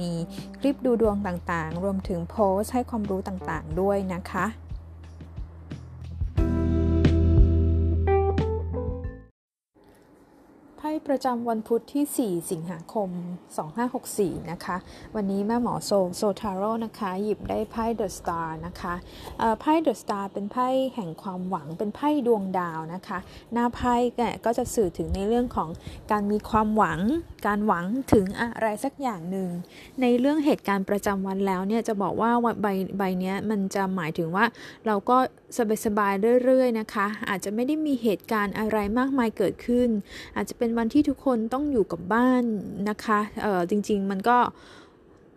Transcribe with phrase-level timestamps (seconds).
[0.00, 0.12] มี
[0.58, 4.46] คลิปดูดวงต่างๆ รวมถึงโพสให้ความรู้ต่างๆ ด้วยนะคะ
[10.78, 13.10] ไพ่ประจำวันพุธที่ 4 สิงหาคม
[13.80, 14.76] 2564 นะคะ
[15.14, 18.94] วันนี้แม่หมอโซโซทาโร่นะคะ หยิบได้ไพ่ The Star นะคะ
[19.60, 23.18] ไพ่ The Star เป็นไพ่แห่งความหวังเป็นไพ่ดวงดาวนะคะ
[23.52, 23.94] หน้าไพ่
[24.44, 25.68] ก็จะสื่อถึงในเรื่องของ
[26.10, 27.00] การมีความหวัง
[27.46, 29.48] การหวังถึงอะไรสักอย่างหนึ่ง
[30.00, 32.30] ในเรื่องเหตุการณ์ประจำวันแล้วเนี่ยจะบอกว่า
[32.62, 32.66] ใบ
[32.98, 34.44] ใบนี้มันจะหมายถึงว่า
[34.86, 35.16] เราก็
[35.84, 39.88] สบายๆเรื่อยๆนะคะ อาจจะไม่ได้มีเหตุการณ์อะไรมากมายเกิดขึ้น
[40.36, 42.44] อาจจะเป็นวันที่ทุกคนต้องอยู่กับบ้าน
[42.88, 44.38] นะคะเออจริงๆมันก็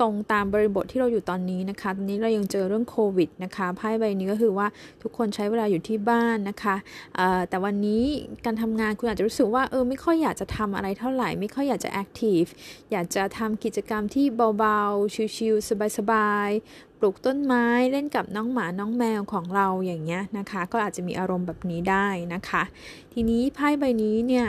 [0.00, 4.66] ตรงตามบริบทที่เราอยู่ตอนนี้นะคะ ตอนนี้เรายังเจอเรื่องโควิดนะคะไพ่ใบนี้ก็คือว่า
[5.02, 6.76] ทุกคนใช้เวลาอยู่ที่บ้านนะคะ
[7.48, 8.04] แต่วันนี้
[8.44, 12.42] การทำงานคุณอาจจะรู้สึกว่าเออไม่ค่อยอยากจะทำอะไรเท่าไหร่ ไม่ค่อยอยากจะแอคทีฟ
[12.92, 14.26] อยากจะทำกิจกรรมที่
[14.58, 22.62] เบาๆ ชิลๆ สบายๆ ลูกต้นไม้เล่นกับน้องหมาน้องแมวของเราอย่างเงี้ยนะคะ ก็อาจจะมีอารมณ์แบบนี้ได้นะคะ
[23.12, 24.46] ทีนี้ไพ่ใบนี้เนี่ย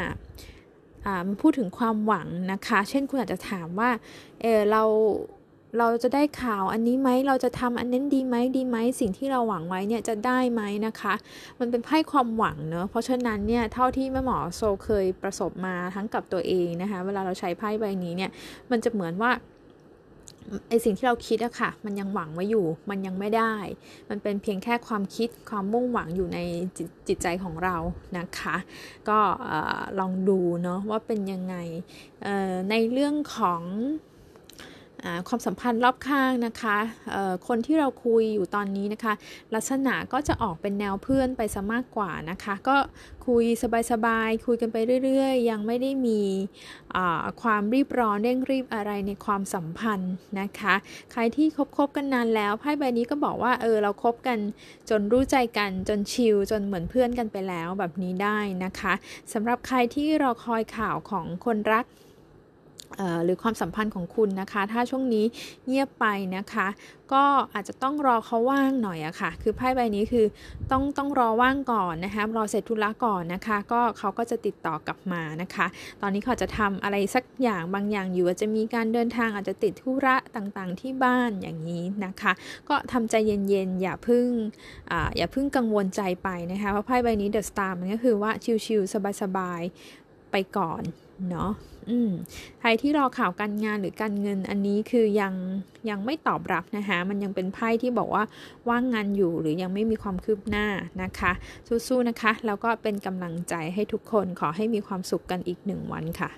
[1.27, 3.89] มันพูดถึงความหวังนะคะ เช่นคุณอาจจะถามว่า
[4.41, 4.83] เออเรา
[5.79, 11.13] เราจะได้ข่าวอันนี้ไหม เราจะทำอันนั้นดีไหมดีไหม สิ่งที่เราหวังไว้เนี่ยจะได้ไหมนะคะ
[11.59, 18.31] มันเป็นไพ่ความหวังเนอะ เพราะฉะนั้นเนี่ยเท่าที่แม่หมอโซเคยประสบมาทั้งกับตัวเองนะคะ เวลาเราใช้ไพ่ใบนี้เนี่ย
[18.71, 19.31] มันจะเหมือนว่า
[20.69, 23.53] ไอสิ่งที่เราคิดอะค่ะ มันยังหวังไว้อยู่ มันยังไม่ได้
[24.09, 26.39] มันเป็นเพียงแค่ความคิดความมุ่งหวังอยู่ใน
[26.77, 27.75] จจิตใจของเรา
[28.17, 28.55] นะคะ
[29.09, 29.19] ก็
[29.99, 31.55] ลองดูเนาะว่าเป็นยังไง
[32.69, 33.61] ในเรื่องของ
[35.27, 36.77] ความสัมพันธ์รอบข้างนะคะ
[37.47, 39.13] คนที่เราคุยอยู่ตอนนี้นะคะ
[39.55, 42.77] ลักษณะก็จะออกเป็นแนวเพื่อนไปซะมากกว่านะคะ ก็
[43.27, 43.45] คุย
[43.91, 46.21] สบายๆคุยกันไปเรื่อยๆ ยังไม่ได้มี
[47.41, 50.73] ความรีบร้อนเร่งรีบอะไรในความสัมพันธ์นะคะ
[51.11, 54.37] ใครที่คบคบกันนานแล้วไพ่ใบนี้ก็บอกว่าเออเราครบกัน
[54.89, 58.93] จนรู้ใจกันจนชิลจนเหมือนเพื่อนกันไปแล้วแบบนี้ได้นะคะ
[59.33, 61.85] สำหรับใครที่รอคอยข่าวของคนรัก
[63.23, 65.25] หรือความสัมพันธ์ของคุณนะคะ ถ้าช่วงนี้
[65.67, 66.05] เงียบไป
[66.35, 66.67] นะคะ
[67.13, 70.25] ก็อาจจะต้องรอเขาว่างหน่อยอะคะ่ะ คือไพ่ใบนี้คือ
[70.71, 75.65] ต้องต้องรอว่างก่อนนะคะ รอเสร็จธุระก่อนนะคะ ก็เขาก็จะติดต่อกลับมานะคะ
[76.01, 82.31] ตอนนี้เขาจะทำอะไรสักอย่างบางอย่างอยู่อาจจะมีการเดินทางอาจจะติดธุระต่างๆ ที่บ้านอย่างนี้นะคะ
[82.69, 84.27] ก็ทำใจเย็นๆ อย่าพึ่ง
[84.91, 88.31] ออย่าพึ่งกังวลใจไปนะคะ เพราะไพ่ใบนี้เดอะสตาร์มันก็คือว่า
[88.65, 90.83] ชิลๆสบายๆไปก่อน
[91.29, 91.51] เนาะ
[91.89, 92.11] อืม
[92.59, 95.33] ใครที่รอข่าวการงานหรือการเงินอันนี้คือยัง
[95.89, 98.23] ยังไม่ตอบรับนะคะมันยังเป็นไพ่ที่บอกว่า
[98.69, 100.67] ว่างงานอยู่หรือยังไม่มีความคืบหน้า
[101.03, 101.31] นะคะ
[101.87, 106.31] สู้ๆนะคะ แล้วก็เป็นกำลังใจให้ทุกคนขอให้มีความสุขกันอีกหนึ่งวันค่ะ